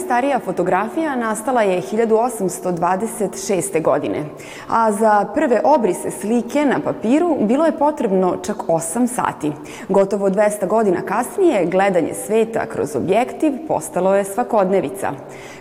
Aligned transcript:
Najstarija 0.00 0.38
fotografija 0.38 1.16
nastala 1.16 1.62
je 1.62 1.82
1826. 1.82 3.82
godine, 3.82 4.24
a 4.68 4.92
za 4.92 5.26
prve 5.34 5.60
obrise 5.64 6.10
slike 6.10 6.64
na 6.64 6.80
papiru 6.84 7.36
bilo 7.40 7.66
je 7.66 7.78
potrebno 7.78 8.36
čak 8.42 8.56
8 8.56 9.06
sati. 9.06 9.52
Gotovo 9.88 10.30
200 10.30 10.66
godina 10.66 11.02
kasnije 11.02 11.66
gledanje 11.66 12.14
sveta 12.14 12.66
kroz 12.66 12.96
objektiv 12.96 13.52
postalo 13.68 14.14
je 14.14 14.24
svakodnevica. 14.24 15.12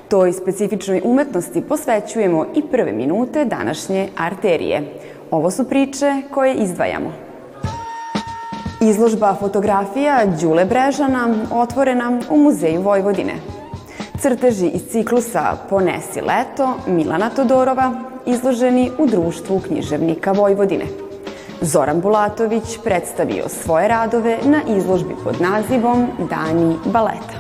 Toj 0.09 0.34
specifičnoj 0.34 1.02
umetnosti 1.03 1.62
posvećujemo 1.62 2.45
i 2.55 2.62
prve 2.62 2.91
minute 2.91 3.45
današnje 3.45 4.09
arterije. 4.17 4.81
Ovo 5.31 5.52
su 5.52 5.70
priče 5.70 6.21
koje 6.31 6.53
izdvajamo. 6.53 7.12
Izložba 8.81 9.35
fotografija 9.40 10.26
Đule 10.41 10.66
Brežana 10.66 11.35
otvorena 11.52 12.20
u 12.30 12.38
Muzeju 12.38 12.81
Vojvodine. 12.81 13.34
Crteži 14.22 14.68
iz 14.68 14.82
ciklusa 14.91 15.58
Ponesi 15.70 16.22
leto 16.22 16.73
Milana 16.88 17.30
Todorova 17.30 17.94
izloženi 18.26 18.92
u 18.98 19.08
društvu 19.08 19.59
književnika 19.68 20.32
Vojvodine. 20.32 20.86
Zoran 21.62 22.02
Bulatović 22.02 22.78
predstavio 22.84 23.50
svoje 23.50 23.88
radove 23.88 24.38
na 24.44 24.62
izložbi 24.78 25.16
pod 25.23 25.42
nazivom 25.42 26.08
Dani 26.30 26.76
baleta. 26.86 27.40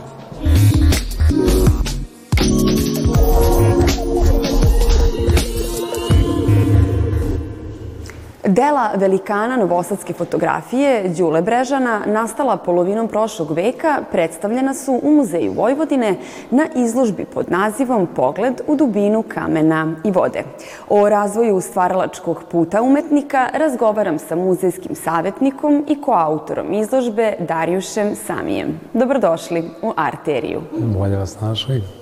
Dela 8.49 8.91
velikana 8.95 9.57
novosadske 9.57 10.13
fotografije 10.13 11.09
Đule 11.17 11.41
Brežana, 11.41 12.01
nastala 12.05 12.57
polovinom 12.57 13.07
prošlog 13.07 13.51
veka, 13.51 13.99
predstavljena 14.11 14.73
su 14.73 14.99
u 15.03 15.11
Muzeju 15.11 15.53
Vojvodine 15.53 16.15
na 16.51 16.65
izložbi 16.75 17.25
pod 17.25 17.51
nazivom 17.51 18.07
Pogled 18.15 18.61
u 18.67 18.75
dubinu 18.75 19.23
kamena 19.23 19.95
i 20.03 20.11
vode. 20.11 20.43
O 20.89 21.09
razvoju 21.09 21.61
stvaralačkog 21.61 22.43
puta 22.51 22.81
umetnika 22.81 23.49
razgovaram 23.53 24.19
sa 24.19 24.35
muzejskim 24.35 24.95
savjetnikom 24.95 25.85
i 25.87 26.01
koautorom 26.01 26.73
izložbe 26.73 27.33
Darjušem 27.39 28.15
Samijem. 28.15 28.79
Dobrodošli 28.93 29.69
u 29.81 29.93
Arteriju. 29.95 30.61
Bolje 30.71 31.17
vas 31.17 31.41
našli. 31.41 31.98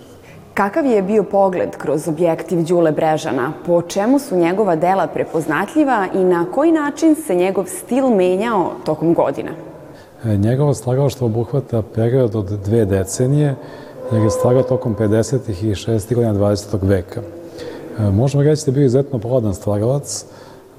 Kakav 0.58 0.86
je 0.86 1.02
bio 1.02 1.24
pogled 1.24 1.78
kroz 1.78 2.08
objektiv 2.08 2.64
Đule 2.68 2.92
Brežana? 2.92 3.54
Po 3.66 3.82
čemu 3.82 4.20
su 4.20 4.36
njegova 4.36 4.76
dela 4.76 5.08
prepoznatljiva 5.08 6.08
i 6.14 6.24
na 6.24 6.46
koji 6.54 6.72
način 6.72 7.16
se 7.16 7.36
njegov 7.36 7.66
stil 7.66 8.10
menjao 8.10 8.72
tokom 8.86 9.14
godina? 9.14 9.52
E, 10.26 10.38
njegovo 10.38 10.74
slagalaštvo 10.74 11.26
obuhvata 11.26 11.82
period 11.96 12.36
od 12.36 12.46
dve 12.46 12.86
decenije, 12.86 13.56
jer 14.12 14.22
je 14.22 14.30
slagao 14.32 14.64
tokom 14.64 14.96
50. 14.96 15.38
i 15.50 15.76
60. 15.76 16.16
godina 16.16 16.34
20. 16.34 16.78
veka. 16.82 17.22
E, 18.00 18.02
možemo 18.12 18.44
reći 18.44 18.66
da 18.66 18.72
je 18.72 18.74
bio 18.74 18.86
izuzetno 18.86 19.20
plodan 19.20 19.54
slagalac, 19.54 20.26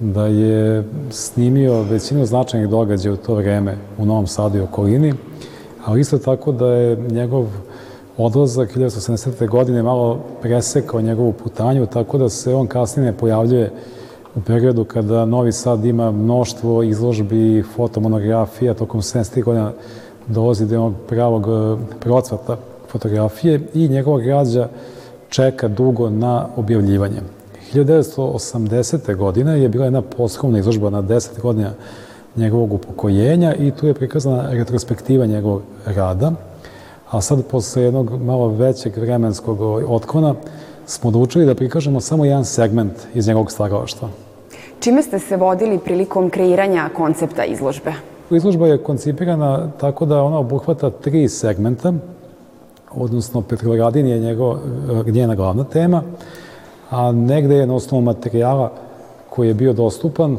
da 0.01 0.27
je 0.27 0.84
snimio 1.11 1.83
većinu 1.83 2.27
značajnih 2.27 2.69
događaja 2.69 3.12
u 3.12 3.17
to 3.17 3.34
vreme 3.34 3.77
u 3.99 4.06
Novom 4.06 4.27
Sadu 4.27 4.59
i 4.59 4.61
okolini, 4.61 5.15
ali 5.84 6.01
isto 6.01 6.19
tako 6.19 6.53
da 6.53 6.67
je 6.67 6.97
njegov 6.97 7.47
odlazak 8.19 8.77
1970. 8.77 9.49
godine 9.49 9.83
malo 9.83 10.19
presekao 10.43 11.01
njegovu 11.01 11.33
putanju, 11.33 11.87
tako 11.87 12.19
da 12.19 12.29
se 12.29 12.55
on 12.55 12.67
kasnije 12.67 13.13
ne 13.13 13.19
pojavljuje 13.19 13.71
u 14.35 14.41
periodu 14.41 14.85
kada 14.85 15.25
Novi 15.25 15.53
Sad 15.53 15.85
ima 15.85 16.11
mnoštvo 16.11 16.83
izložbi, 16.83 17.65
fotomonografija, 17.77 18.75
tokom 18.75 19.01
70. 19.01 19.45
godina 19.45 19.73
dolazi 20.27 20.67
do 20.67 20.75
jednog 20.75 20.95
pravog 21.09 21.47
e, 21.49 21.77
procvata 22.01 22.57
fotografije 22.89 23.61
i 23.75 23.89
njegova 23.89 24.21
građa 24.21 24.69
čeka 25.28 25.69
dugo 25.69 26.11
na 26.11 26.47
objavljivanje. 26.57 27.21
1980. 27.75 29.17
godine 29.17 29.62
je 29.62 29.69
bila 29.69 29.84
jedna 29.84 30.03
poslovna 30.03 30.59
izložba 30.59 30.91
na 30.91 31.03
10 31.03 31.41
godina 31.41 31.71
njegovog 32.37 32.73
upokojenja 32.73 33.55
i 33.55 33.71
tu 33.71 33.87
je 33.87 33.95
prikazana 33.95 34.51
retrospektiva 34.51 35.27
njegovog 35.27 35.62
rada– 35.87 36.33
a 37.11 37.21
sad 37.21 37.47
posle 37.47 37.83
jednog 37.83 38.23
malo 38.23 38.49
većeg 38.49 38.97
vremenskog 38.97 39.61
ovaj, 39.61 39.85
otklona 39.89 40.35
smo 40.87 41.09
odlučili 41.09 41.47
da 41.47 41.55
prikažemo 41.55 42.01
samo 42.01 42.25
jedan 42.25 42.45
segment 42.45 42.93
iz 43.15 43.29
njegovog 43.29 43.53
stvaralaštva. 43.53 44.09
Čime 44.81 45.03
ste 45.03 45.19
se 45.19 45.37
vodili 45.37 45.79
prilikom 45.79 46.31
kreiranja 46.31 46.91
koncepta 46.97 47.45
izložbe? 47.45 47.93
Izložba 48.31 48.67
je 48.67 48.83
koncipirana 48.83 49.71
tako 49.81 50.07
da 50.07 50.23
ona 50.23 50.39
obuhvata 50.39 50.91
tri 50.91 51.29
segmenta, 51.29 51.93
odnosno 52.91 53.43
Petrovaradin 53.43 54.07
je 54.07 54.19
njegov, 54.19 54.57
njena 55.07 55.35
glavna 55.35 55.65
tema, 55.65 56.03
a 56.91 57.13
negde 57.13 57.55
je 57.55 57.67
na 57.67 57.75
osnovu 57.75 58.03
materijala 58.03 58.73
koji 59.31 59.49
je 59.49 59.55
bio 59.55 59.73
dostupan 59.73 60.33
eh, 60.35 60.39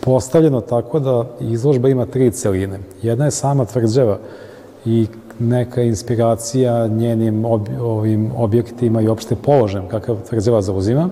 postavljeno 0.00 0.60
tako 0.60 1.00
da 1.00 1.24
izložba 1.40 1.88
ima 1.88 2.06
tri 2.06 2.30
celine. 2.30 2.78
Jedna 3.02 3.24
je 3.24 3.30
sama 3.30 3.64
tvrđava 3.64 4.18
i 4.88 5.06
neka 5.38 5.82
inspiracija 5.82 6.86
njenim 6.86 7.44
ob, 7.44 7.68
ovim 7.80 8.30
objektima 8.36 9.00
i 9.00 9.08
opšte 9.08 9.36
položajem 9.36 9.88
kakav 9.88 10.16
tvrđava 10.28 10.62
zauzima. 10.62 11.08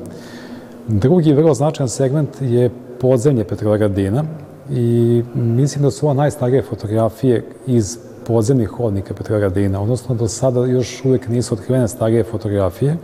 Drugi 0.88 1.32
vrlo 1.32 1.54
značajan 1.54 1.88
segment 1.88 2.28
je 2.40 2.70
podzemlje 3.00 3.44
Petrovaradina 3.44 4.24
i 4.70 5.22
mislim 5.34 5.82
da 5.84 5.90
su 5.90 6.06
ovo 6.06 6.14
najstarije 6.14 6.62
fotografije 6.62 7.44
iz 7.66 7.98
podzemnih 8.26 8.68
hodnika 8.68 9.14
Petrovaradina, 9.14 9.82
odnosno 9.82 10.14
do 10.14 10.28
sada 10.28 10.66
još 10.66 11.04
uvijek 11.04 11.28
nisu 11.28 11.54
otkrivene 11.54 11.88
starije 11.88 12.24
fotografije. 12.24 12.96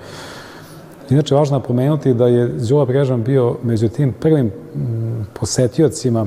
Inače, 1.10 1.34
važno 1.34 1.58
napomenuti 1.58 2.14
da 2.14 2.26
je 2.26 2.48
Đula 2.68 2.84
Brežan 2.84 3.22
bio 3.22 3.56
među 3.62 3.88
tim 3.88 4.12
prvim 4.20 4.50
posetiocima 5.40 6.26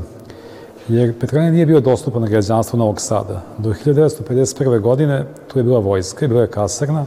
jer 0.87 1.13
Petrolija 1.19 1.51
nije 1.51 1.65
bio 1.65 1.79
dostupan 1.79 2.21
na 2.21 2.27
građanstvo 2.27 2.79
Novog 2.79 3.01
Sada. 3.01 3.41
Do 3.57 3.73
1951. 3.85 4.79
godine 4.79 5.25
tu 5.47 5.59
je 5.59 5.63
bila 5.63 5.79
vojska 5.79 6.25
i 6.25 6.27
bila 6.27 6.41
je 6.41 6.47
kasarna 6.47 7.05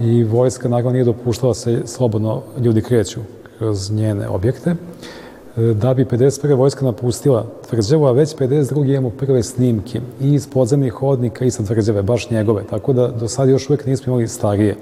i 0.00 0.24
vojska 0.24 0.68
naravno 0.68 0.90
nije 0.90 1.04
dopuštala 1.04 1.54
se 1.54 1.82
slobodno 1.86 2.42
ljudi 2.60 2.82
kreću 2.82 3.20
kroz 3.58 3.90
njene 3.90 4.28
objekte. 4.28 4.74
Da 5.56 5.94
bi 5.94 6.04
51. 6.04 6.56
vojska 6.56 6.84
napustila 6.84 7.46
tvrđavu, 7.68 8.06
a 8.06 8.12
već 8.12 8.36
52. 8.36 8.90
imamo 8.90 9.10
prve 9.10 9.42
snimke 9.42 10.00
i 10.20 10.34
iz 10.34 10.48
podzemnih 10.48 10.92
hodnika 10.92 11.44
i 11.44 11.50
sa 11.50 11.64
tvrđave, 11.64 12.02
baš 12.02 12.30
njegove. 12.30 12.62
Tako 12.70 12.92
da 12.92 13.08
do 13.08 13.28
sada 13.28 13.50
još 13.50 13.70
uvek 13.70 13.86
nismo 13.86 14.10
imali 14.10 14.28
starije. 14.28 14.76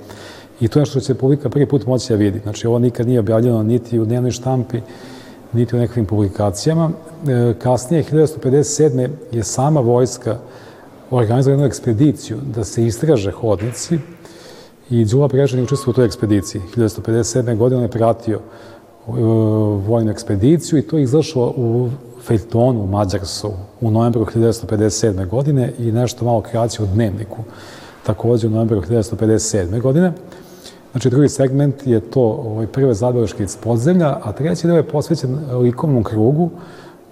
I 0.61 0.69
to 0.69 0.79
je 0.79 0.87
što 0.87 1.01
će 1.01 1.15
publika 1.15 1.49
prvi 1.49 1.67
put 1.67 1.87
moći 1.87 2.13
da 2.13 2.17
vidi. 2.17 2.39
Znači, 2.43 2.67
ovo 2.67 2.79
nikad 2.79 3.07
nije 3.07 3.21
objavljeno 3.21 3.63
niti 3.63 3.99
u 3.99 4.05
dnevnoj 4.05 4.31
štampi, 4.31 4.81
niti 5.53 5.77
u 5.77 5.79
nekakvim 5.79 6.07
publikacijama. 6.07 6.91
E, 7.29 7.55
kasnije, 7.59 8.05
1957. 8.05 9.09
je 9.33 9.45
sama 9.45 9.81
vojska 9.81 10.39
organizovala 11.11 11.53
jednu 11.53 11.67
ekspediciju 11.67 12.39
da 12.55 12.65
se 12.65 12.87
istraže 12.87 13.31
hodnici 13.31 13.99
i 14.91 15.05
Đula 15.05 15.29
Brežan 15.29 15.59
je 15.59 15.65
učestvovao 15.65 15.91
u 15.91 15.95
toj 15.95 16.07
ekspediciji. 16.07 16.63
1957. 16.77 17.57
godine 17.57 17.77
on 17.77 17.83
je 17.83 17.91
pratio 17.91 18.37
e, 18.37 18.41
vojnu 19.87 20.11
ekspediciju 20.11 20.79
i 20.79 20.83
to 20.83 20.97
je 20.97 21.03
izašlo 21.03 21.55
u 21.57 21.91
Fejtonu 22.23 22.83
u 22.83 22.87
Mađarsu 22.87 23.53
u 23.81 23.91
novembru 23.91 24.25
1957. 24.25 25.29
godine 25.29 25.73
i 25.79 25.93
nešto 25.93 26.25
malo 26.25 26.41
kreacije 26.41 26.85
u 26.85 26.95
dnevniku 26.95 27.39
takođe 28.07 28.47
u 28.47 28.51
novembru 28.51 28.81
1957. 28.81 29.81
godine. 29.81 30.13
Znači, 30.93 31.11
drugi 31.11 31.29
segment 31.29 31.87
je 31.87 32.01
to 32.01 32.21
ovaj, 32.21 32.67
prve 32.67 32.95
zabeleške 32.95 33.43
iz 33.43 33.57
podzemlja, 33.57 34.19
a 34.23 34.33
treći 34.33 34.67
deo 34.67 34.77
je 34.77 34.89
posvećen 34.89 35.39
likovnom 35.53 36.05
krugu, 36.05 36.51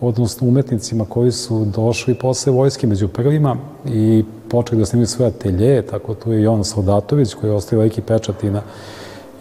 odnosno 0.00 0.48
umetnicima 0.48 1.04
koji 1.04 1.32
su 1.32 1.64
došli 1.64 2.14
posle 2.14 2.52
vojske 2.52 2.86
među 2.86 3.08
prvima 3.08 3.56
i 3.86 4.24
počeli 4.48 4.78
da 4.78 4.86
snimaju 4.86 5.06
svoje 5.06 5.28
atelje, 5.28 5.82
tako 5.82 6.14
tu 6.14 6.32
je 6.32 6.42
Jovan 6.42 6.64
Soldatović 6.64 7.34
koji 7.34 7.50
je 7.50 7.54
ostavio 7.54 7.80
veliki 7.80 8.00
pečat 8.00 8.44
i 8.44 8.50
na 8.50 8.62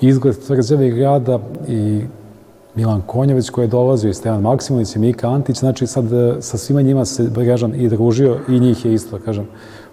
izgled 0.01 0.36
tvrđave 0.45 0.88
i 0.88 0.91
grada 0.91 1.39
i 1.68 2.01
Milan 2.75 3.01
Konjević 3.01 3.50
koji 3.50 3.65
je 3.65 3.69
dolazio 3.69 4.09
i 4.09 4.13
Stevan 4.13 4.41
Maksimović 4.41 4.95
i 4.95 5.00
Mika 5.00 5.30
Antić, 5.30 5.59
znači 5.59 5.88
sad 5.88 6.13
e, 6.13 6.36
sa 6.41 6.57
svima 6.57 6.81
njima 6.81 7.06
se 7.06 7.24
Brežan 7.24 7.75
i 7.75 7.89
družio 7.89 8.38
i 8.47 8.59
njih 8.59 8.86
je 8.86 8.94
isto, 8.94 9.19
kažem, 9.25 9.47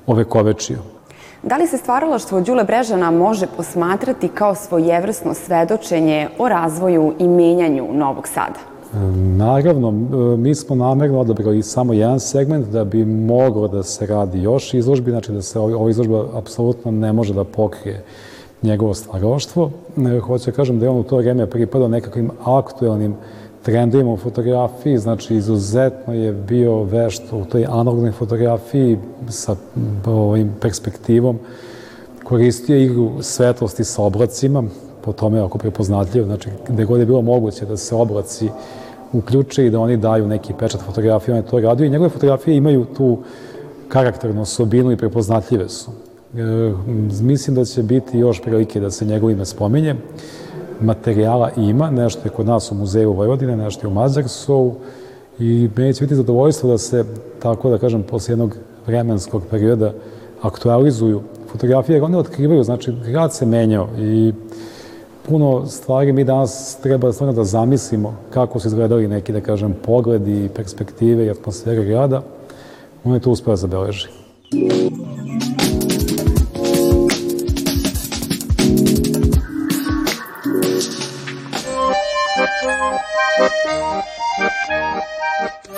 ovekovečio. 0.06 0.95
Da 1.42 1.56
li 1.56 1.66
se 1.66 1.78
stvaralaštvo 1.78 2.40
Đule 2.40 2.64
Brežana 2.64 3.10
može 3.10 3.46
posmatrati 3.56 4.28
kao 4.28 4.54
svojevrsno 4.54 5.34
svedočenje 5.34 6.28
o 6.38 6.48
razvoju 6.48 7.14
i 7.18 7.28
menjanju 7.28 7.86
Novog 7.92 8.28
Sada? 8.28 8.58
Naravno, 9.36 9.90
mi 10.36 10.54
smo 10.54 10.76
namerno 10.76 11.20
odabrali 11.20 11.62
samo 11.62 11.92
jedan 11.92 12.20
segment 12.20 12.66
da 12.66 12.84
bi 12.84 13.04
moglo 13.04 13.68
da 13.68 13.82
se 13.82 14.06
radi 14.06 14.42
još 14.42 14.74
izložbi, 14.74 15.10
znači 15.10 15.32
da 15.32 15.42
se 15.42 15.58
ova 15.58 15.90
izložba 15.90 16.24
apsolutno 16.34 16.90
ne 16.90 17.12
može 17.12 17.34
da 17.34 17.44
pokrije 17.44 18.04
njegovo 18.62 18.94
stvaralaštvo. 18.94 19.70
Hoću 20.26 20.50
da 20.50 20.56
kažem 20.56 20.78
da 20.78 20.86
je 20.86 20.90
on 20.90 20.98
u 20.98 21.02
to 21.02 21.16
vreme 21.16 21.50
pripadao 21.50 21.88
nekakvim 21.88 22.30
aktuelnim 22.44 23.14
trendovima 23.66 24.12
u 24.12 24.16
fotografiji, 24.16 24.98
znači 24.98 25.34
izuzetno 25.34 26.14
je 26.14 26.32
bio 26.32 26.82
vešt 26.82 27.22
u 27.32 27.44
toj 27.44 27.64
analognoj 27.64 28.12
fotografiji 28.12 28.98
sa 29.28 29.56
ovim 30.06 30.52
perspektivom 30.60 31.38
koristio 32.24 32.76
igru 32.76 33.10
svetlosti 33.20 33.84
sa 33.84 34.02
obracima, 34.02 34.62
po 35.02 35.12
tome 35.12 35.40
ako 35.40 35.58
prepoznatljivo, 35.58 36.26
znači 36.26 36.48
gde 36.68 36.84
god 36.84 37.00
je 37.00 37.06
bilo 37.06 37.22
moguće 37.22 37.66
da 37.66 37.76
se 37.76 37.94
oblaci 37.94 38.48
uključe 39.12 39.66
i 39.66 39.70
da 39.70 39.80
oni 39.80 39.96
daju 39.96 40.28
neki 40.28 40.52
pečat 40.58 40.80
fotografije, 40.80 41.34
on 41.34 41.38
je 41.38 41.50
to 41.50 41.60
radio 41.60 41.86
i 41.86 41.90
njegove 41.90 42.10
fotografije 42.10 42.56
imaju 42.56 42.84
tu 42.96 43.18
karakternu 43.88 44.42
osobinu 44.42 44.92
i 44.92 44.96
prepoznatljive 44.96 45.68
su. 45.68 45.90
E, 46.34 46.72
mislim 47.20 47.56
da 47.56 47.64
će 47.64 47.82
biti 47.82 48.18
još 48.18 48.42
prilike 48.42 48.80
da 48.80 48.90
se 48.90 49.04
njegovo 49.04 49.30
ime 49.30 49.44
spominje. 49.44 49.94
Materijala 50.80 51.50
ima, 51.56 51.90
nešto 51.90 52.20
je 52.24 52.30
kod 52.30 52.46
nas 52.46 52.72
u 52.72 52.74
muzeju 52.74 53.12
Vojvodine, 53.12 53.56
nešto 53.56 53.86
je 53.86 53.90
u 53.90 53.94
Mazarsovu 53.94 54.74
i 55.38 55.68
meni 55.76 55.94
će 55.94 56.04
biti 56.04 56.14
zadovoljstvo 56.14 56.70
da 56.70 56.78
se, 56.78 57.04
tako 57.42 57.70
da 57.70 57.78
kažem, 57.78 58.02
posle 58.02 58.32
jednog 58.32 58.56
vremenskog 58.86 59.42
perioda 59.50 59.92
aktualizuju 60.42 61.22
fotografije, 61.52 61.96
jer 61.96 62.04
one 62.04 62.18
otkrivaju, 62.18 62.62
znači 62.62 62.92
grad 63.06 63.34
se 63.34 63.46
menjao 63.46 63.88
i 63.98 64.32
puno 65.28 65.66
stvari 65.66 66.12
mi 66.12 66.24
danas 66.24 66.76
treba 66.82 67.12
stvarno 67.12 67.32
da 67.32 67.44
zamislimo 67.44 68.16
kako 68.30 68.60
su 68.60 68.68
izgledali 68.68 69.08
neki, 69.08 69.32
da 69.32 69.40
kažem, 69.40 69.74
pogledi, 69.84 70.48
perspektive 70.54 71.26
i 71.26 71.30
atmosfere 71.30 71.84
grada. 71.84 72.22
On 73.04 73.14
je 73.14 73.20
to 73.20 73.30
uspeo 73.30 73.52
da 73.52 73.56
zabeleži. 73.56 74.08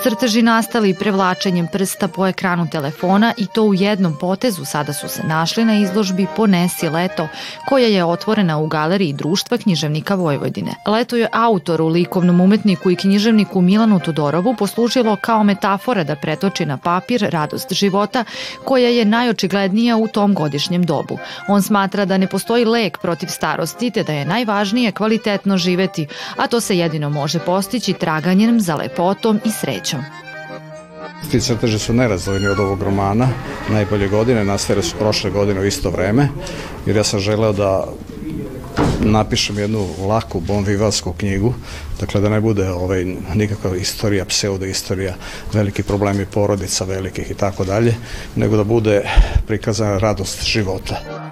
Crteži 0.09 0.41
nastali 0.41 0.93
prevlačenjem 0.93 1.67
prsta 1.67 2.07
po 2.07 2.27
ekranu 2.27 2.67
telefona 2.71 3.33
i 3.37 3.45
to 3.47 3.63
u 3.63 3.73
jednom 3.73 4.17
potezu 4.19 4.65
sada 4.65 4.93
su 4.93 5.07
se 5.07 5.23
našli 5.23 5.65
na 5.65 5.79
izložbi 5.79 6.27
Ponesi 6.35 6.89
leto, 6.89 7.27
koja 7.65 7.87
je 7.87 8.05
otvorena 8.05 8.57
u 8.57 8.67
galeriji 8.67 9.13
Društva 9.13 9.57
književnika 9.57 10.15
Vojvodine. 10.15 10.71
Leto 10.87 11.15
je 11.15 11.27
autoru, 11.31 11.87
likovnom 11.87 12.41
umetniku 12.41 12.91
i 12.91 12.95
književniku 12.95 13.61
Milanu 13.61 13.99
Tudorovu 13.99 14.55
poslužilo 14.55 15.17
kao 15.21 15.43
metafora 15.43 16.03
da 16.03 16.15
pretoči 16.15 16.65
na 16.65 16.77
papir 16.77 17.29
radost 17.31 17.73
života 17.73 18.23
koja 18.65 18.89
je 18.89 19.05
najočiglednija 19.05 19.97
u 19.97 20.07
tom 20.07 20.33
godišnjem 20.33 20.83
dobu. 20.83 21.17
On 21.47 21.61
smatra 21.61 22.05
da 22.05 22.17
ne 22.17 22.27
postoji 22.27 22.65
lek 22.65 22.97
protiv 22.97 23.27
starosti 23.27 23.91
te 23.91 24.03
da 24.03 24.13
je 24.13 24.25
najvažnije 24.25 24.91
kvalitetno 24.91 25.57
živeti, 25.57 26.07
a 26.37 26.47
to 26.47 26.59
se 26.59 26.77
jedino 26.77 27.09
može 27.09 27.39
postići 27.39 27.93
traganjem 27.93 28.59
za 28.59 28.75
lepotom 28.75 29.39
i 29.45 29.51
srećom. 29.51 29.98
Ti 31.31 31.41
crteže 31.41 31.79
su 31.79 31.93
nerazdvojni 31.93 32.47
od 32.47 32.59
ovog 32.59 32.83
romana. 32.83 33.27
Najbolje 33.69 34.07
godine 34.07 34.45
nastale 34.45 34.83
su 34.83 34.95
prošle 34.97 35.31
godine 35.31 35.59
u 35.59 35.65
isto 35.65 35.89
vreme, 35.89 36.29
jer 36.85 36.95
ja 36.95 37.03
sam 37.03 37.19
želeo 37.19 37.53
da 37.53 37.85
napišem 38.99 39.59
jednu 39.59 39.87
laku 40.07 40.39
bonvivalsku 40.39 41.13
knjigu, 41.13 41.53
dakle 41.99 42.21
da 42.21 42.29
ne 42.29 42.41
bude 42.41 42.69
ovaj, 42.69 43.05
nikakva 43.35 43.75
istorija, 43.75 44.25
pseudoistorija, 44.25 45.15
veliki 45.53 45.83
problemi 45.83 46.25
porodica 46.25 46.85
velikih 46.85 47.31
i 47.31 47.33
tako 47.33 47.65
dalje, 47.65 47.95
nego 48.35 48.57
da 48.57 48.63
bude 48.63 49.01
prikazana 49.47 49.97
radost 49.97 50.43
života. 50.43 51.28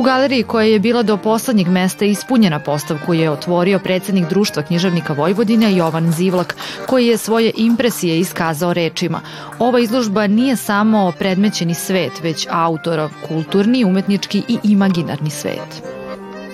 U 0.00 0.02
galeriji 0.02 0.42
koja 0.42 0.66
je 0.66 0.78
bila 0.78 1.02
do 1.02 1.16
poslednjeg 1.16 1.68
mesta 1.68 2.04
ispunjena 2.04 2.58
postavku 2.58 3.14
je 3.14 3.30
otvorio 3.30 3.78
predsednik 3.78 4.28
Društva 4.28 4.62
književnika 4.62 5.12
Vojvodine 5.12 5.76
Jovan 5.76 6.12
Zivlak, 6.12 6.56
koji 6.86 7.06
je 7.06 7.16
svoje 7.16 7.52
impresije 7.56 8.18
iskazao 8.18 8.72
rečima. 8.72 9.20
Ova 9.58 9.80
izložba 9.80 10.26
nije 10.26 10.56
samo 10.56 11.12
predmećeni 11.18 11.74
svet, 11.74 12.12
već 12.22 12.46
autorov 12.50 13.10
kulturni, 13.28 13.84
umetnički 13.84 14.42
i 14.48 14.58
imaginarni 14.64 15.30
svet. 15.30 15.99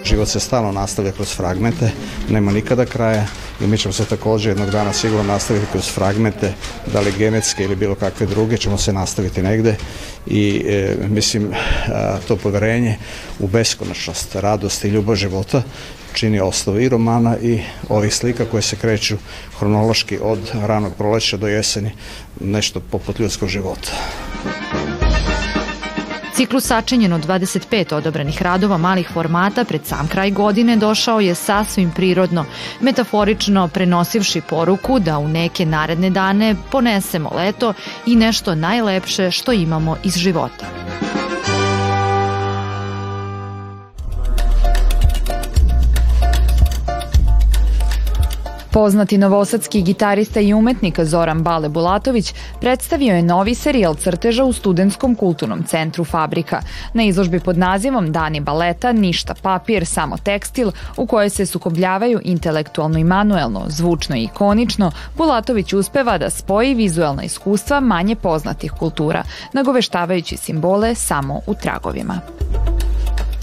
Život 0.07 0.29
se 0.29 0.41
stalno 0.41 0.73
nastavlja 0.73 1.13
kroz 1.13 1.37
fragmente, 1.37 1.91
nema 2.29 2.53
nikada 2.53 2.87
kraja 2.87 3.27
i 3.61 3.67
mi 3.67 3.79
ćemo 3.79 3.93
se 3.93 4.05
takođe 4.05 4.51
jednog 4.51 4.71
dana 4.71 4.93
sigurno 4.93 5.25
nastaviti 5.25 5.67
kroz 5.73 5.89
fragmente, 5.95 6.53
da 6.93 7.01
li 7.01 7.13
genetske 7.19 7.65
ili 7.65 7.77
bilo 7.77 7.95
kakve 7.95 8.27
druge, 8.27 8.57
ćemo 8.57 8.79
se 8.79 8.93
nastaviti 8.93 9.43
negde 9.43 9.77
i 10.27 10.65
e, 10.67 10.97
mislim 11.09 11.51
a, 11.89 12.19
to 12.29 12.37
poverenje 12.37 12.97
u 13.39 13.49
beskonačnost, 13.49 14.35
radost 14.35 14.85
i 14.85 14.89
ljubav 14.89 15.17
života 15.17 15.63
čini 16.13 16.41
osnovu 16.41 16.81
i 16.81 16.89
romana 16.89 17.37
i 17.43 17.61
ovih 17.89 18.15
slika 18.15 18.45
koje 18.45 18.63
se 18.63 18.77
kreću 18.77 19.17
hronološki 19.59 20.19
od 20.23 20.39
ranog 20.55 20.95
proleća 20.95 21.37
do 21.37 21.49
jeseni, 21.49 21.91
nešto 22.41 22.81
poput 22.81 23.19
ljudskog 23.19 23.49
života. 23.49 23.91
Ciklus 26.37 26.67
sačinjen 26.67 27.13
od 27.13 27.27
25 27.27 27.95
odobranih 27.95 28.43
radova 28.43 28.77
malih 28.77 29.09
formata 29.13 29.65
pred 29.65 29.87
sam 29.87 30.09
kraj 30.09 30.31
godine 30.31 30.77
došao 30.77 31.21
je 31.21 31.35
sasvim 31.35 31.91
prirodno, 31.91 32.45
metaforično 32.81 33.69
prenosivši 33.69 34.41
poruku 34.41 34.99
da 34.99 35.19
u 35.19 35.29
neke 35.29 35.67
naredne 35.67 36.11
dane 36.11 36.55
ponesemo 36.71 37.31
leto 37.37 37.73
i 38.07 38.17
nešto 38.17 38.55
najlepše 38.55 39.31
što 39.31 39.53
imamo 39.53 39.97
iz 40.05 40.17
života. 40.17 40.67
Poznati 48.77 49.19
novosadski 49.19 49.83
gitarista 49.83 50.41
i 50.41 50.55
umetnik 50.55 51.01
Zoran 51.01 51.43
Bale 51.43 51.69
Bulatović 51.69 52.35
predstavio 52.61 53.15
je 53.15 53.23
novi 53.23 53.55
serijal 53.55 53.95
crteža 53.95 54.45
u 54.45 54.53
Studentskom 54.53 55.15
kulturnom 55.15 55.63
centru 55.65 56.05
Fabrika. 56.05 56.61
Na 56.95 57.03
izložbi 57.03 57.41
pod 57.41 57.59
nazivom 57.59 58.13
Dani 58.13 58.41
baleta, 58.41 58.93
ništa 58.93 59.35
papir, 59.43 59.87
samo 59.87 60.17
tekstil, 60.17 60.71
u 60.97 61.07
kojoj 61.07 61.31
se 61.31 61.47
sukobljavaju 61.47 62.21
intelektualno 62.25 62.99
i 62.99 63.05
manuelno, 63.05 63.65
zvučno 63.69 64.17
i 64.17 64.23
ikonično, 64.23 64.91
Bulatović 65.17 65.73
uspeva 65.73 66.19
da 66.19 66.31
spoji 66.31 66.75
vizuelna 66.75 67.23
iskustva 67.23 67.81
manje 67.81 68.17
poznatih 68.17 68.73
kultura, 68.73 69.23
nagoveštavajući 69.53 70.37
simbole 70.37 70.95
samo 70.95 71.41
u 71.47 71.55
tragovima 71.55 72.21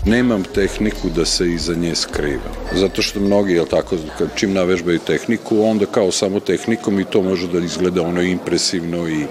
nemam 0.06 0.44
tehniku 0.44 1.10
da 1.10 1.26
se 1.26 1.50
iza 1.50 1.76
nje 1.76 1.96
skriva. 1.96 2.52
Zato 2.76 3.02
što 3.02 3.20
mnogi, 3.20 3.54
jel 3.54 3.66
tako, 3.66 3.98
čim 4.36 4.54
navežbaju 4.54 5.00
tehniku, 5.00 5.62
onda 5.62 5.86
kao 5.86 6.12
samo 6.12 6.40
tehnikom 6.40 7.00
i 7.00 7.06
to 7.06 7.22
može 7.22 7.48
da 7.48 7.60
izgleda 7.60 8.02
ono 8.02 8.22
impresivno 8.22 9.10
i 9.10 9.26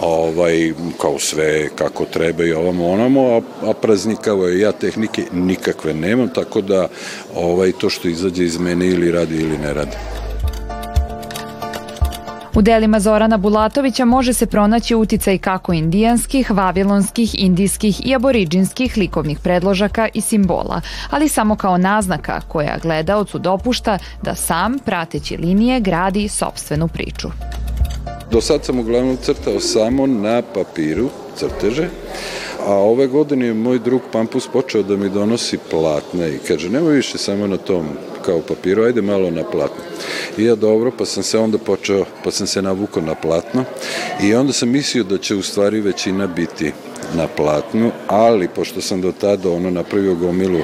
ovaj, 0.00 0.72
kao 1.00 1.18
sve 1.18 1.68
kako 1.76 2.04
treba 2.04 2.44
i 2.44 2.52
ovamo 2.52 2.88
onamo, 2.88 3.20
a, 3.20 3.40
a 3.70 3.72
praznikavo 3.72 4.46
je 4.46 4.60
ja 4.60 4.72
tehnike 4.72 5.24
nikakve 5.32 5.94
nemam, 5.94 6.28
tako 6.28 6.60
da 6.60 6.88
ovaj, 7.34 7.72
to 7.72 7.90
što 7.90 8.08
izađe 8.08 8.44
iz 8.44 8.58
mene 8.58 8.86
ili 8.86 9.10
radi 9.10 9.36
ili 9.36 9.58
ne 9.58 9.74
radi. 9.74 10.23
U 12.56 12.62
delima 12.62 13.00
Zorana 13.00 13.36
Bulatovića 13.36 14.04
može 14.04 14.32
se 14.32 14.46
pronaći 14.46 14.94
uticaj 14.94 15.38
kako 15.38 15.72
indijanskih, 15.72 16.50
vavilonskih, 16.50 17.42
indijskih 17.42 18.06
i 18.06 18.14
aboriđinskih 18.14 18.96
likovnih 18.96 19.38
predložaka 19.38 20.08
i 20.14 20.20
simbola, 20.20 20.80
ali 21.10 21.28
samo 21.28 21.56
kao 21.56 21.78
naznaka 21.78 22.40
koja 22.48 22.78
gledaocu 22.82 23.38
dopušta 23.38 23.98
da 24.22 24.34
sam, 24.34 24.78
prateći 24.84 25.36
linije, 25.36 25.80
gradi 25.80 26.28
sobstvenu 26.28 26.88
priču. 26.88 27.28
Do 28.30 28.40
sad 28.40 28.64
sam 28.64 28.78
uglavnom 28.78 29.16
crtao 29.16 29.60
samo 29.60 30.06
na 30.06 30.42
papiru 30.54 31.08
crteže, 31.36 31.88
a 32.66 32.72
ove 32.72 33.06
godine 33.06 33.46
je 33.46 33.54
moj 33.54 33.78
drug 33.78 34.02
Pampus 34.12 34.48
počeo 34.52 34.82
da 34.82 34.96
mi 34.96 35.10
donosi 35.10 35.58
platne 35.70 36.28
i 36.28 36.38
kaže 36.48 36.70
nemoj 36.70 36.94
više 36.94 37.18
samo 37.18 37.46
na 37.46 37.56
tom 37.56 37.86
kao 38.24 38.40
papiru, 38.48 38.82
ajde 38.82 39.02
malo 39.02 39.30
na 39.30 39.42
platno. 39.52 39.83
I 40.38 40.44
ja 40.44 40.54
dobro, 40.54 40.92
pa 40.98 41.04
sam 41.04 41.22
se 41.22 41.38
onda 41.38 41.58
počeo, 41.58 42.04
pa 42.24 42.30
sam 42.30 42.46
se 42.46 42.62
navukao 42.62 43.02
na 43.02 43.14
platno 43.14 43.64
i 44.22 44.34
onda 44.34 44.52
sam 44.52 44.68
mislio 44.68 45.04
da 45.04 45.18
će 45.18 45.34
u 45.34 45.42
stvari 45.42 45.80
većina 45.80 46.26
biti 46.26 46.72
na 47.16 47.26
platnu, 47.26 47.90
ali 48.06 48.48
pošto 48.48 48.80
sam 48.80 49.00
do 49.00 49.12
tada 49.12 49.50
ono 49.50 49.70
napravio 49.70 50.14
gomilu 50.14 50.60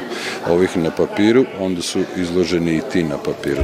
ovih 0.49 0.77
na 0.77 0.91
papiru, 0.91 1.45
onda 1.59 1.83
su 1.83 2.01
izloženi 2.17 2.77
i 2.77 2.83
ti 2.93 3.03
na 3.03 3.19
papiru. 3.19 3.63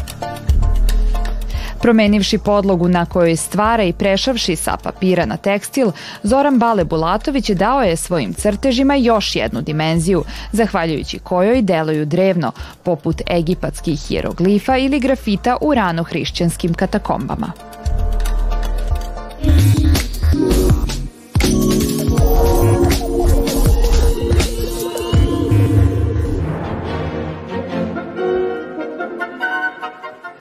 Promenivši 1.86 2.38
podlogu 2.38 2.88
na 2.88 3.06
kojoj 3.06 3.36
stvara 3.36 3.82
i 3.82 3.92
prešavši 3.92 4.56
sa 4.56 4.76
papira 4.76 5.26
na 5.26 5.36
tekstil, 5.36 5.92
Zoran 6.22 6.58
Bale 6.58 6.84
Bulatović 6.84 7.50
dao 7.50 7.82
je 7.82 7.96
svojim 7.96 8.34
crtežima 8.34 8.94
još 8.94 9.36
jednu 9.36 9.62
dimenziju, 9.62 10.24
zahvaljujući 10.52 11.18
kojoj 11.18 11.62
deluju 11.62 12.06
drevno, 12.06 12.52
poput 12.82 13.22
egipatskih 13.30 14.00
hieroglifa 14.08 14.76
ili 14.76 15.00
grafita 15.00 15.56
u 15.60 15.74
ranohrišćanskim 15.74 16.74
katakombama. 16.74 17.52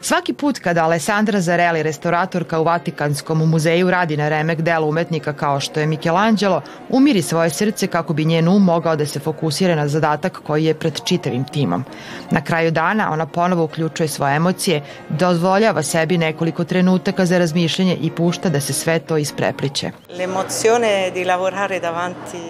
Svaki 0.06 0.34
put 0.34 0.60
kada 0.60 0.84
Alessandra 0.84 1.42
Zarelli, 1.42 1.84
restauratorka 1.84 2.60
u 2.60 2.64
Vatikanskom 2.64 3.50
muzeju, 3.50 3.92
radi 3.92 4.18
na 4.18 4.30
remek 4.30 4.62
delu 4.62 4.90
umetnika 4.90 5.34
kao 5.34 5.60
što 5.60 5.80
je 5.80 5.88
Michelangelo, 5.88 6.62
umiri 6.90 7.22
svoje 7.22 7.50
srce 7.50 7.88
kako 7.88 8.14
bi 8.14 8.26
njen 8.26 8.48
um 8.48 8.64
mogao 8.64 8.96
da 8.96 9.06
se 9.06 9.20
fokusira 9.20 9.76
na 9.76 9.88
zadatak 9.88 10.40
koji 10.44 10.66
je 10.66 10.74
pred 10.74 11.02
čitavim 11.06 11.44
timom. 11.44 11.84
Na 12.32 12.42
kraju 12.42 12.72
dana 12.72 13.12
ona 13.12 13.26
ponovo 13.26 13.64
uključuje 13.64 14.08
svoje 14.08 14.36
emocije, 14.36 14.84
dozvoljava 15.10 15.84
sebi 15.84 16.18
nekoliko 16.18 16.64
trenutaka 16.64 17.26
za 17.26 17.38
razmišljanje 17.38 17.98
i 18.02 18.12
pušta 18.12 18.50
da 18.50 18.60
se 18.62 18.74
sve 18.74 19.00
to 19.00 19.18
isprepliče. 19.18 19.92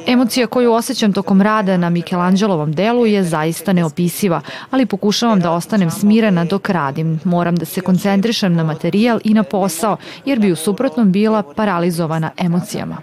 Emocija 0.07 0.47
koju 0.47 0.73
osjećam 0.73 1.13
tokom 1.13 1.41
rada 1.41 1.77
na 1.77 1.89
Michelangelovom 1.89 2.73
delu 2.73 3.05
je 3.05 3.23
zaista 3.23 3.73
neopisiva, 3.73 4.41
ali 4.71 4.85
pokušavam 4.85 5.39
da 5.39 5.51
ostanem 5.51 5.91
smirena 5.91 6.45
dok 6.45 6.69
radim. 6.69 7.19
Moram 7.23 7.44
da 7.51 7.65
se 7.65 7.81
koncentrišem 7.81 8.53
na 8.53 8.63
materijal 8.63 9.19
i 9.23 9.33
na 9.33 9.43
posao, 9.43 9.97
jer 10.25 10.39
bi 10.39 10.51
u 10.51 10.55
suprotnom 10.55 11.11
bila 11.11 11.43
paralizovana 11.55 12.31
emocijama. 12.37 12.97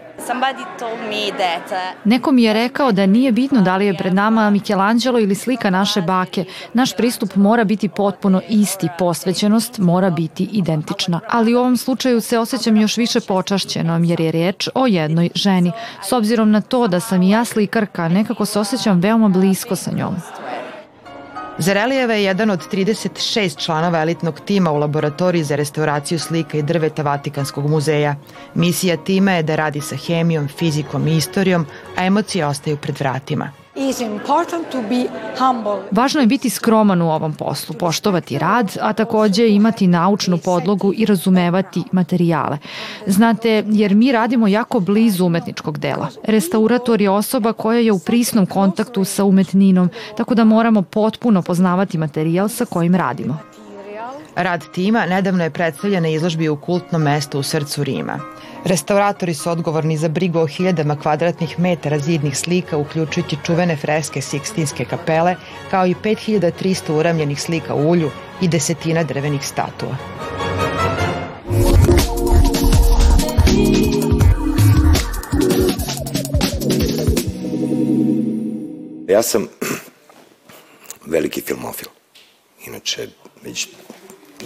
Neko 2.05 2.33
mi 2.33 2.43
je 2.43 2.53
rekao 2.53 2.93
da 2.93 3.07
nije 3.07 3.33
bitno 3.33 3.61
da 3.61 3.77
li 3.77 3.87
je 3.87 3.97
pred 3.97 4.15
nama 4.15 4.51
Michelangelo 4.51 5.19
ili 5.19 5.35
slika 5.35 5.71
naše 5.71 6.01
bake. 6.03 6.45
Naš 6.75 6.97
pristup 6.97 7.37
mora 7.37 7.65
biti 7.65 7.89
potpuno 7.89 8.41
isti, 8.49 8.89
posvećenost 8.99 9.79
mora 9.79 10.11
biti 10.11 10.49
identična. 10.53 11.21
Ali 11.29 11.55
u 11.55 11.59
ovom 11.59 11.77
slučaju 11.77 12.21
se 12.21 12.39
osjećam 12.39 12.77
još 12.77 12.97
više 12.97 13.21
počašćeno 13.21 14.01
jer 14.05 14.21
je 14.21 14.33
reč 14.33 14.69
o 14.75 14.87
jednoj 14.87 15.31
ženi. 15.35 15.73
S 16.09 16.13
obzirom 16.13 16.51
na 16.51 16.61
to 16.61 16.89
da 16.89 17.01
sam 17.01 17.23
i 17.23 17.31
ja 17.31 17.45
slikarka, 17.45 18.09
nekako 18.09 18.45
se 18.45 18.59
osjećam 18.59 19.01
veoma 19.01 19.29
blisko 19.29 19.77
sa 19.77 19.91
njom. 19.93 20.15
Zarelijeva 21.59 22.15
je 22.15 22.25
jedan 22.25 22.51
od 22.51 22.61
36 22.73 23.65
članova 23.65 24.03
elitnog 24.03 24.41
tima 24.41 24.71
u 24.71 24.77
laboratoriji 24.77 25.45
za 25.45 25.57
restauraciju 25.57 26.19
slika 26.19 26.59
i 26.59 26.63
drveta 26.63 27.03
Vatikanskog 27.03 27.71
muzeja. 27.71 28.17
Misija 28.55 28.97
tima 28.97 29.33
je 29.33 29.43
da 29.43 29.57
radi 29.57 29.81
sa 29.81 29.97
hemijom, 29.97 30.49
fizikom 30.49 31.09
i 31.09 31.17
istorijom, 31.17 31.67
a 31.97 32.05
emocije 32.05 32.47
ostaju 32.47 32.77
pred 32.77 33.01
vratima. 33.01 33.62
Važno 35.91 36.21
je 36.21 36.27
biti 36.27 36.51
skroman 36.51 37.03
u 37.03 37.11
ovom 37.11 37.33
poslu, 37.33 37.75
poštovati 37.75 38.39
rad, 38.39 38.77
a 38.81 38.93
takođe 38.93 39.49
imati 39.49 39.87
naučnu 39.87 40.39
podlogu 40.39 40.93
i 40.97 41.07
razumevati 41.07 41.83
materijale. 41.93 42.59
Znate, 43.07 43.65
jer 43.67 43.95
mi 43.95 44.13
radimo 44.13 44.49
jako 44.49 44.81
blizu 44.81 45.27
umetničkog 45.27 45.79
dela. 45.79 46.09
Restaurator 46.25 47.01
je 47.01 47.11
osoba 47.11 47.53
koja 47.53 47.79
je 47.79 47.93
u 47.93 47.99
prisnom 47.99 48.47
kontaktu 48.47 49.05
sa 49.05 49.25
umetninom, 49.25 49.91
tako 50.17 50.35
da 50.35 50.45
moramo 50.45 50.83
potpuno 50.83 51.43
poznavati 51.43 51.99
materijal 51.99 52.49
sa 52.49 52.65
kojim 52.65 52.95
radimo. 52.95 53.39
Rad 54.37 54.65
tima 54.73 55.07
nedavno 55.07 55.45
je 55.45 55.51
predstavljen 55.51 56.03
na 56.03 56.09
izložbi 56.09 56.49
u 56.49 56.57
kultnom 56.57 57.03
mestu 57.03 57.39
u 57.39 57.43
srcu 57.43 57.85
Rima. 57.85 58.21
Restauratori 58.65 59.35
su 59.35 59.51
odgovorni 59.51 59.97
za 59.97 60.09
brigu 60.09 60.39
o 60.39 60.47
hiljadama 60.47 60.97
kvadratnih 60.97 61.59
metara 61.59 61.99
zidnih 61.99 62.39
slika, 62.39 62.77
uključujući 62.77 63.37
čuvene 63.47 63.77
freske 63.77 64.21
Sikstinske 64.21 64.85
kapele, 64.85 65.37
kao 65.71 65.87
i 65.87 65.95
5300 65.95 66.93
uramljenih 66.93 67.41
slika 67.41 67.75
u 67.75 67.91
ulju 67.91 68.11
i 68.41 68.49
desetina 68.49 69.03
drvenih 69.03 69.47
statua. 69.47 69.97
Ja 79.09 79.23
sam 79.23 79.49
veliki 81.07 81.41
filmofil. 81.41 81.89
Inače, 82.67 83.09
već 83.45 83.69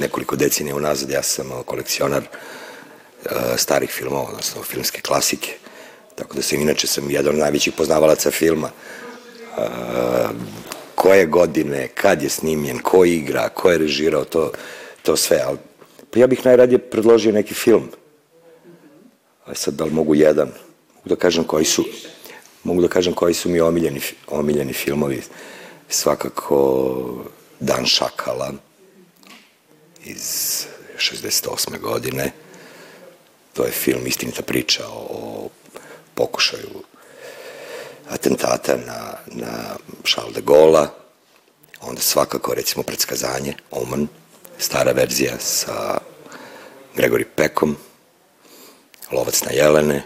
nekoliko 0.01 0.37
decenija 0.37 0.77
unazad 0.77 1.11
ja 1.11 1.23
sam 1.23 1.51
kolekcionar 1.67 2.23
uh, 2.23 3.31
starih 3.57 3.91
filmova, 3.91 4.29
odnosno 4.29 4.63
filmske 4.63 5.01
klasike. 5.01 5.53
Tako 6.15 6.35
da 6.35 6.43
sam, 6.43 6.61
inače 6.61 6.87
sam 6.87 7.11
jedan 7.11 7.35
od 7.35 7.41
najvećih 7.41 7.73
poznavalaca 7.77 8.31
filma. 8.31 8.71
Uh, 9.57 10.31
koje 10.95 11.27
godine, 11.27 11.89
kad 11.89 12.23
je 12.23 12.29
snimljen, 12.29 12.79
ko 12.79 13.05
igra, 13.05 13.49
ko 13.49 13.71
je 13.71 13.79
režirao, 13.79 14.25
to, 14.25 14.51
to 15.03 15.17
sve. 15.17 15.41
Ali, 15.47 15.59
pa 16.11 16.19
ja 16.19 16.27
bih 16.27 16.41
najradije 16.45 16.79
predložio 16.79 17.33
neki 17.33 17.55
film. 17.55 17.91
A 19.47 19.55
sad, 19.55 19.75
da 19.75 19.85
li 19.85 19.91
mogu 19.91 20.15
jedan? 20.15 20.49
Mogu 20.95 21.09
da 21.09 21.17
kažem 21.17 21.45
koji 21.45 21.65
su, 21.65 21.85
mogu 22.65 22.83
da 22.83 22.89
kažem 22.89 23.13
koji 23.13 23.35
su 23.35 23.49
mi 23.49 23.61
omiljeni, 23.61 24.01
omiljeni 24.27 24.73
filmovi. 24.73 25.23
Svakako 25.89 27.25
Dan 27.61 27.87
šakala, 27.87 28.53
iz 30.07 30.67
68. 30.99 31.81
godine. 31.81 32.33
To 33.53 33.65
je 33.65 33.71
film 33.71 34.07
Istinita 34.07 34.43
priča 34.43 34.83
o 34.89 35.49
pokušaju 36.15 36.83
atentata 38.11 38.77
na, 38.87 39.01
na 39.27 39.53
Charles 40.05 40.35
de 40.35 40.41
Gaulle, 40.41 40.87
onda 41.81 42.01
svakako 42.01 42.55
recimo 42.55 42.83
predskazanje, 42.83 43.55
Oman, 43.71 44.09
stara 44.59 44.93
verzija 44.93 45.33
sa 45.39 45.99
Gregory 46.97 47.25
Peckom, 47.35 47.77
Lovac 49.13 49.43
na 49.43 49.51
Jelene. 49.51 50.03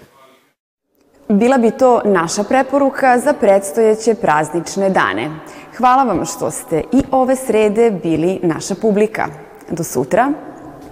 Bila 1.28 1.58
bi 1.58 1.70
to 1.78 2.02
naša 2.04 2.44
preporuka 2.44 3.18
za 3.18 3.32
predstojeće 3.32 4.14
praznične 4.14 4.90
dane. 4.90 5.30
Hvala 5.76 6.02
vam 6.02 6.26
što 6.26 6.50
ste 6.50 6.82
i 6.92 7.02
ove 7.10 7.36
srede 7.36 7.90
bili 7.90 8.40
naša 8.42 8.74
publika. 8.74 9.49
do 9.74 9.84
Sutra. 9.84 10.32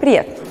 Prijetno! 0.01 0.48